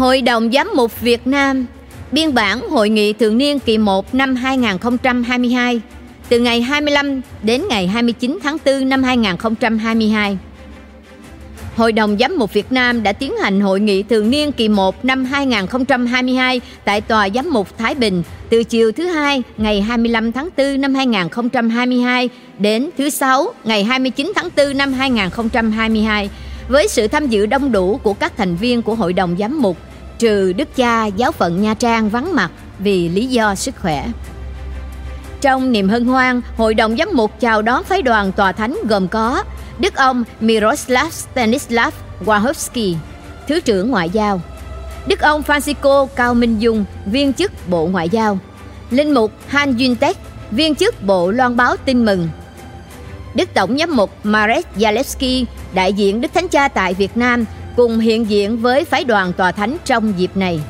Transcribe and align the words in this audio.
Hội 0.00 0.22
đồng 0.22 0.52
Giám 0.52 0.70
mục 0.76 1.00
Việt 1.00 1.26
Nam, 1.26 1.66
Biên 2.12 2.34
bản 2.34 2.68
Hội 2.70 2.88
nghị 2.88 3.12
thường 3.12 3.38
niên 3.38 3.58
kỳ 3.58 3.78
1 3.78 4.14
năm 4.14 4.34
2022 4.34 5.80
Từ 6.28 6.38
ngày 6.38 6.62
25 6.62 7.20
đến 7.42 7.62
ngày 7.68 7.86
29 7.86 8.38
tháng 8.42 8.56
4 8.64 8.88
năm 8.88 9.02
2022 9.02 10.38
Hội 11.76 11.92
đồng 11.92 12.16
Giám 12.20 12.38
mục 12.38 12.52
Việt 12.52 12.72
Nam 12.72 13.02
đã 13.02 13.12
tiến 13.12 13.36
hành 13.36 13.60
hội 13.60 13.80
nghị 13.80 14.02
thường 14.02 14.30
niên 14.30 14.52
kỳ 14.52 14.68
1 14.68 15.04
năm 15.04 15.24
2022 15.24 16.60
tại 16.84 17.00
Tòa 17.00 17.28
Giám 17.34 17.50
mục 17.52 17.78
Thái 17.78 17.94
Bình 17.94 18.22
từ 18.50 18.64
chiều 18.64 18.92
thứ 18.92 19.06
hai 19.06 19.42
ngày 19.56 19.80
25 19.80 20.32
tháng 20.32 20.48
4 20.56 20.80
năm 20.80 20.94
2022 20.94 22.28
đến 22.58 22.90
thứ 22.98 23.10
sáu 23.10 23.52
ngày 23.64 23.84
29 23.84 24.32
tháng 24.34 24.48
4 24.56 24.76
năm 24.76 24.92
2022 24.92 26.30
với 26.68 26.88
sự 26.88 27.08
tham 27.08 27.26
dự 27.26 27.46
đông 27.46 27.72
đủ 27.72 28.00
của 28.02 28.14
các 28.14 28.32
thành 28.36 28.56
viên 28.56 28.82
của 28.82 28.94
Hội 28.94 29.12
đồng 29.12 29.36
Giám 29.38 29.62
mục 29.62 29.76
trừ 30.20 30.52
Đức 30.52 30.76
cha 30.76 31.06
giáo 31.06 31.32
phận 31.32 31.62
Nha 31.62 31.74
Trang 31.74 32.08
vắng 32.08 32.34
mặt 32.34 32.50
vì 32.78 33.08
lý 33.08 33.26
do 33.26 33.54
sức 33.54 33.74
khỏe. 33.80 34.08
Trong 35.40 35.72
niềm 35.72 35.88
hân 35.88 36.04
hoan, 36.04 36.40
Hội 36.56 36.74
đồng 36.74 36.96
Giám 36.96 37.08
mục 37.12 37.40
chào 37.40 37.62
đón 37.62 37.84
phái 37.84 38.02
đoàn 38.02 38.32
tòa 38.32 38.52
thánh 38.52 38.76
gồm 38.88 39.08
có 39.08 39.44
Đức 39.78 39.94
ông 39.94 40.24
Miroslav 40.40 41.12
Stanislav 41.12 41.94
Wachowski, 42.24 42.94
Thứ 43.48 43.60
trưởng 43.60 43.90
Ngoại 43.90 44.10
giao, 44.10 44.40
Đức 45.06 45.20
ông 45.20 45.42
Francisco 45.46 46.06
Cao 46.06 46.34
Minh 46.34 46.58
Dung, 46.58 46.84
viên 47.06 47.32
chức 47.32 47.52
Bộ 47.68 47.86
Ngoại 47.86 48.08
giao, 48.08 48.38
Linh 48.90 49.14
mục 49.14 49.32
Han 49.46 49.78
Yuntek, 49.78 50.16
viên 50.50 50.74
chức 50.74 51.02
Bộ 51.02 51.30
Loan 51.30 51.56
báo 51.56 51.76
tin 51.76 52.04
mừng, 52.04 52.28
Đức 53.34 53.48
Tổng 53.54 53.78
giám 53.78 53.96
mục 53.96 54.10
Marek 54.22 54.66
Zalewski, 54.76 55.44
đại 55.74 55.92
diện 55.92 56.20
Đức 56.20 56.34
Thánh 56.34 56.48
Cha 56.48 56.68
tại 56.68 56.94
Việt 56.94 57.16
Nam, 57.16 57.44
cùng 57.76 57.98
hiện 57.98 58.30
diện 58.30 58.56
với 58.56 58.84
phái 58.84 59.04
đoàn 59.04 59.32
tòa 59.32 59.52
thánh 59.52 59.76
trong 59.84 60.18
dịp 60.18 60.30
này. 60.34 60.60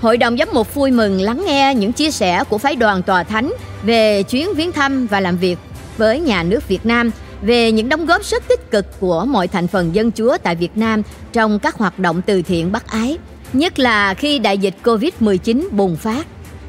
Hội 0.00 0.16
đồng 0.16 0.36
giám 0.38 0.48
mục 0.52 0.74
vui 0.74 0.90
mừng 0.90 1.20
lắng 1.20 1.42
nghe 1.46 1.74
những 1.74 1.92
chia 1.92 2.10
sẻ 2.10 2.44
của 2.48 2.58
phái 2.58 2.76
đoàn 2.76 3.02
tòa 3.02 3.22
thánh 3.22 3.52
về 3.82 4.22
chuyến 4.22 4.54
viếng 4.54 4.72
thăm 4.72 5.06
và 5.06 5.20
làm 5.20 5.36
việc 5.36 5.58
với 5.96 6.20
nhà 6.20 6.42
nước 6.42 6.68
Việt 6.68 6.86
Nam 6.86 7.10
về 7.42 7.72
những 7.72 7.88
đóng 7.88 8.06
góp 8.06 8.24
rất 8.24 8.48
tích 8.48 8.70
cực 8.70 9.00
của 9.00 9.24
mọi 9.24 9.48
thành 9.48 9.68
phần 9.68 9.94
dân 9.94 10.12
chúa 10.12 10.38
tại 10.42 10.54
Việt 10.54 10.76
Nam 10.76 11.02
trong 11.32 11.58
các 11.58 11.74
hoạt 11.74 11.98
động 11.98 12.22
từ 12.26 12.42
thiện 12.42 12.72
bác 12.72 12.86
ái, 12.86 13.18
nhất 13.52 13.78
là 13.78 14.14
khi 14.14 14.38
đại 14.38 14.58
dịch 14.58 14.74
Covid-19 14.84 15.68
bùng 15.70 15.96
phát. 15.96 16.26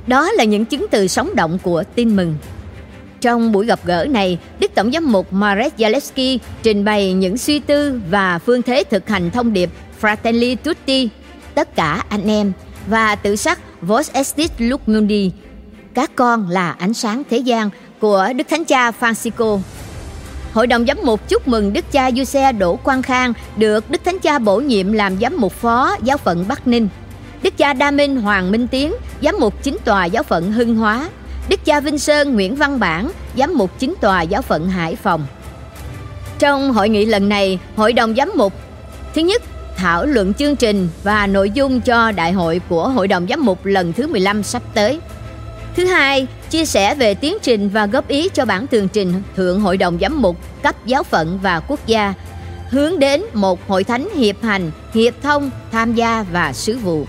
Đó 0.07 0.31
là 0.31 0.43
những 0.43 0.65
chứng 0.65 0.85
từ 0.91 1.07
sống 1.07 1.35
động 1.35 1.57
của 1.63 1.83
tin 1.95 2.15
mừng. 2.15 2.35
Trong 3.21 3.51
buổi 3.51 3.65
gặp 3.65 3.79
gỡ 3.83 4.07
này, 4.09 4.37
Đức 4.59 4.71
Tổng 4.75 4.91
giám 4.91 5.11
mục 5.11 5.33
Marek 5.33 5.77
Zaleski 5.77 6.37
trình 6.63 6.85
bày 6.85 7.13
những 7.13 7.37
suy 7.37 7.59
tư 7.59 8.01
và 8.09 8.39
phương 8.39 8.61
thế 8.61 8.83
thực 8.89 9.09
hành 9.09 9.31
thông 9.31 9.53
điệp 9.53 9.69
Fratelli 10.01 10.55
Tutti, 10.55 11.09
tất 11.55 11.75
cả 11.75 12.03
anh 12.09 12.27
em, 12.27 12.51
và 12.87 13.15
tự 13.15 13.35
sắc 13.35 13.59
Vos 13.81 14.11
Estis 14.11 14.51
Lux 14.57 14.81
Mundi, 14.85 15.31
các 15.93 16.11
con 16.15 16.49
là 16.49 16.71
ánh 16.71 16.93
sáng 16.93 17.23
thế 17.29 17.37
gian 17.37 17.69
của 17.99 18.27
Đức 18.35 18.47
Thánh 18.49 18.65
Cha 18.65 18.91
Francisco. 18.99 19.59
Hội 20.53 20.67
đồng 20.67 20.85
giám 20.85 20.97
mục 21.03 21.29
chúc 21.29 21.47
mừng 21.47 21.73
Đức 21.73 21.91
cha 21.91 22.11
Giuse 22.11 22.51
Đỗ 22.51 22.75
Quang 22.75 23.01
Khang 23.01 23.33
được 23.57 23.91
Đức 23.91 24.01
Thánh 24.05 24.19
Cha 24.19 24.39
bổ 24.39 24.59
nhiệm 24.59 24.91
làm 24.91 25.19
giám 25.19 25.37
mục 25.37 25.53
phó 25.53 25.95
giáo 26.03 26.17
phận 26.17 26.45
Bắc 26.47 26.67
Ninh. 26.67 26.87
Đức 27.43 27.57
cha 27.57 27.73
Đa 27.73 27.91
Minh 27.91 28.17
Hoàng 28.21 28.51
Minh 28.51 28.67
Tiến, 28.67 28.93
giám 29.21 29.35
mục 29.39 29.63
chính 29.63 29.77
tòa 29.85 30.05
giáo 30.05 30.23
phận 30.23 30.51
Hưng 30.51 30.75
Hóa. 30.75 31.09
Đức 31.49 31.65
cha 31.65 31.79
Vinh 31.79 31.99
Sơn 31.99 32.33
Nguyễn 32.33 32.55
Văn 32.55 32.79
Bản, 32.79 33.11
giám 33.37 33.57
mục 33.57 33.71
chính 33.79 33.93
tòa 34.01 34.21
giáo 34.21 34.41
phận 34.41 34.69
Hải 34.69 34.95
Phòng. 34.95 35.25
Trong 36.39 36.71
hội 36.71 36.89
nghị 36.89 37.05
lần 37.05 37.29
này, 37.29 37.59
Hội 37.75 37.93
đồng 37.93 38.15
giám 38.15 38.31
mục 38.35 38.53
thứ 39.15 39.21
nhất 39.21 39.41
thảo 39.75 40.05
luận 40.05 40.33
chương 40.33 40.55
trình 40.55 40.89
và 41.03 41.27
nội 41.27 41.51
dung 41.51 41.81
cho 41.81 42.11
đại 42.11 42.31
hội 42.31 42.61
của 42.69 42.89
Hội 42.89 43.07
đồng 43.07 43.27
giám 43.29 43.45
mục 43.45 43.65
lần 43.65 43.93
thứ 43.93 44.07
15 44.07 44.43
sắp 44.43 44.61
tới. 44.73 44.99
Thứ 45.75 45.85
hai, 45.85 46.27
chia 46.49 46.65
sẻ 46.65 46.95
về 46.95 47.13
tiến 47.13 47.37
trình 47.41 47.69
và 47.69 47.85
góp 47.85 48.07
ý 48.07 48.29
cho 48.33 48.45
bản 48.45 48.67
tường 48.67 48.87
trình 48.87 49.13
Thượng 49.35 49.61
Hội 49.61 49.77
đồng 49.77 49.97
Giám 50.01 50.21
mục 50.21 50.37
cấp 50.63 50.75
giáo 50.85 51.03
phận 51.03 51.39
và 51.41 51.59
quốc 51.59 51.79
gia, 51.87 52.13
hướng 52.69 52.99
đến 52.99 53.23
một 53.33 53.67
hội 53.67 53.83
thánh 53.83 54.09
hiệp 54.15 54.43
hành, 54.43 54.71
hiệp 54.93 55.13
thông, 55.21 55.51
tham 55.71 55.93
gia 55.93 56.25
và 56.31 56.53
sứ 56.53 56.77
vụ. 56.77 57.05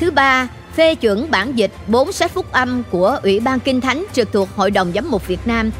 Thứ 0.00 0.10
ba, 0.10 0.48
phê 0.76 0.94
chuẩn 0.94 1.30
bản 1.30 1.58
dịch 1.58 1.70
bốn 1.86 2.12
sách 2.12 2.30
phúc 2.30 2.52
âm 2.52 2.82
của 2.90 3.18
Ủy 3.22 3.40
ban 3.40 3.60
Kinh 3.60 3.80
Thánh 3.80 4.04
trực 4.12 4.32
thuộc 4.32 4.48
Hội 4.56 4.70
đồng 4.70 4.92
Giám 4.94 5.10
mục 5.10 5.26
Việt 5.26 5.46
Nam, 5.46 5.70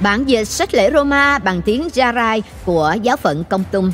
bản 0.00 0.24
dịch 0.24 0.44
sách 0.44 0.74
lễ 0.74 0.90
Roma 0.92 1.38
bằng 1.38 1.62
tiếng 1.62 1.88
Jarai 1.94 2.40
của 2.64 2.94
giáo 3.02 3.16
phận 3.16 3.44
Công 3.44 3.64
Tung. 3.72 3.92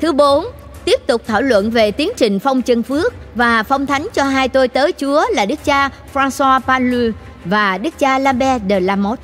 Thứ 0.00 0.12
bốn, 0.12 0.46
tiếp 0.84 1.00
tục 1.06 1.22
thảo 1.26 1.42
luận 1.42 1.70
về 1.70 1.90
tiến 1.90 2.10
trình 2.16 2.38
phong 2.38 2.62
chân 2.62 2.82
phước 2.82 3.14
và 3.34 3.62
phong 3.62 3.86
thánh 3.86 4.08
cho 4.14 4.24
hai 4.24 4.48
tôi 4.48 4.68
tớ 4.68 4.90
Chúa 5.00 5.24
là 5.30 5.46
Đức 5.46 5.64
cha 5.64 5.90
François 6.14 6.60
Panlu 6.60 7.10
và 7.44 7.78
Đức 7.78 7.98
cha 7.98 8.18
Lambert 8.18 8.62
de 8.68 8.80
Lamotte. 8.80 9.22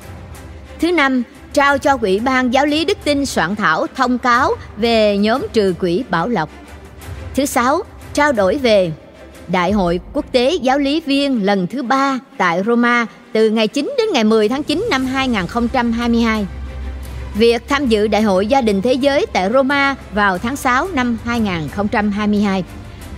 Thứ 0.79 0.91
năm, 0.91 1.23
trao 1.53 1.77
cho 1.77 1.97
Ủy 2.01 2.19
ban 2.19 2.53
Giáo 2.53 2.65
lý 2.65 2.85
Đức 2.85 2.97
tin 3.03 3.25
soạn 3.25 3.55
thảo 3.55 3.87
thông 3.95 4.17
cáo 4.17 4.51
về 4.77 5.17
nhóm 5.17 5.45
trừ 5.53 5.73
quỷ 5.79 6.03
Bảo 6.09 6.27
Lộc. 6.27 6.49
Thứ 7.35 7.45
sáu, 7.45 7.81
trao 8.13 8.31
đổi 8.31 8.57
về 8.57 8.91
Đại 9.47 9.71
hội 9.71 9.99
Quốc 10.13 10.25
tế 10.31 10.55
Giáo 10.61 10.79
lý 10.79 11.01
viên 11.01 11.45
lần 11.45 11.67
thứ 11.67 11.83
ba 11.83 12.19
tại 12.37 12.63
Roma 12.65 13.05
từ 13.33 13.49
ngày 13.49 13.67
9 13.67 13.93
đến 13.97 14.07
ngày 14.13 14.23
10 14.23 14.49
tháng 14.49 14.63
9 14.63 14.85
năm 14.89 15.05
2022. 15.05 16.45
Việc 17.35 17.63
tham 17.67 17.87
dự 17.87 18.07
Đại 18.07 18.21
hội 18.21 18.47
Gia 18.47 18.61
đình 18.61 18.81
Thế 18.81 18.93
giới 18.93 19.25
tại 19.33 19.49
Roma 19.53 19.95
vào 20.13 20.37
tháng 20.37 20.55
6 20.55 20.87
năm 20.93 21.17
2022. 21.25 22.63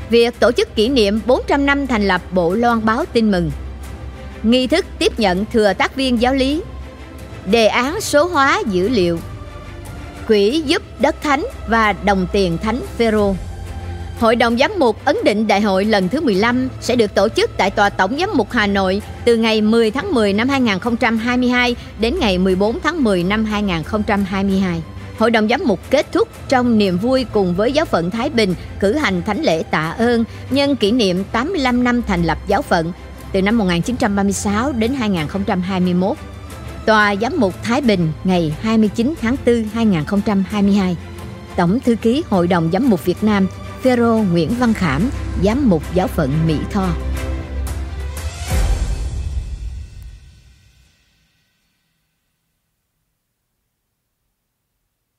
Việc 0.09 0.39
tổ 0.39 0.51
chức 0.51 0.75
kỷ 0.75 0.89
niệm 0.89 1.19
400 1.25 1.65
năm 1.65 1.87
thành 1.87 2.07
lập 2.07 2.21
Bộ 2.31 2.53
Loan 2.53 2.85
báo 2.85 3.05
tin 3.13 3.31
mừng. 3.31 3.51
Nghi 4.43 4.67
thức 4.67 4.85
tiếp 4.99 5.19
nhận 5.19 5.45
thừa 5.53 5.73
tác 5.73 5.95
viên 5.95 6.21
giáo 6.21 6.33
lý. 6.33 6.61
Đề 7.51 7.67
án 7.67 8.01
số 8.01 8.25
hóa 8.25 8.61
dữ 8.71 8.89
liệu. 8.89 9.19
Quỹ 10.27 10.61
giúp 10.65 10.81
đất 10.99 11.15
thánh 11.21 11.45
và 11.67 11.93
đồng 11.93 12.27
tiền 12.31 12.57
thánh 12.57 12.81
Phêrô. 12.97 13.35
Hội 14.19 14.35
đồng 14.35 14.57
Giám 14.57 14.71
mục 14.79 15.05
ấn 15.05 15.17
định 15.23 15.47
đại 15.47 15.61
hội 15.61 15.85
lần 15.85 16.09
thứ 16.09 16.21
15 16.21 16.69
sẽ 16.81 16.95
được 16.95 17.15
tổ 17.15 17.29
chức 17.29 17.51
tại 17.57 17.71
Tòa 17.71 17.89
Tổng 17.89 18.17
Giám 18.19 18.29
mục 18.33 18.51
Hà 18.51 18.67
Nội 18.67 19.01
từ 19.25 19.37
ngày 19.37 19.61
10 19.61 19.91
tháng 19.91 20.13
10 20.13 20.33
năm 20.33 20.49
2022 20.49 21.75
đến 21.99 22.15
ngày 22.19 22.37
14 22.37 22.79
tháng 22.83 23.03
10 23.03 23.23
năm 23.23 23.45
2022. 23.45 24.83
Hội 25.17 25.31
đồng 25.31 25.47
giám 25.47 25.61
mục 25.65 25.79
kết 25.89 26.11
thúc 26.11 26.27
trong 26.49 26.77
niềm 26.77 26.97
vui 26.97 27.25
cùng 27.33 27.55
với 27.55 27.71
giáo 27.71 27.85
phận 27.85 28.11
Thái 28.11 28.29
Bình 28.29 28.55
cử 28.79 28.93
hành 28.93 29.21
thánh 29.21 29.43
lễ 29.43 29.63
tạ 29.63 29.95
ơn 29.97 30.23
nhân 30.49 30.75
kỷ 30.75 30.91
niệm 30.91 31.23
85 31.31 31.83
năm 31.83 32.01
thành 32.01 32.23
lập 32.23 32.37
giáo 32.47 32.61
phận 32.61 32.91
từ 33.31 33.41
năm 33.41 33.57
1936 33.57 34.71
đến 34.71 34.93
2021. 34.93 36.17
Tòa 36.85 37.15
Giám 37.15 37.33
mục 37.37 37.53
Thái 37.63 37.81
Bình 37.81 38.11
ngày 38.23 38.55
29 38.61 39.13
tháng 39.21 39.35
4 39.45 39.63
2022. 39.73 40.97
Tổng 41.55 41.79
thư 41.79 41.95
ký 41.95 42.23
Hội 42.29 42.47
đồng 42.47 42.69
Giám 42.73 42.89
mục 42.89 43.05
Việt 43.05 43.23
Nam 43.23 43.47
Phêrô 43.87 44.23
Nguyễn 44.31 44.49
Văn 44.59 44.73
Khảm, 44.73 45.09
Giám 45.43 45.69
mục 45.69 45.83
Giáo 45.93 46.07
phận 46.07 46.31
Mỹ 46.47 46.57
Tho. 46.71 47.06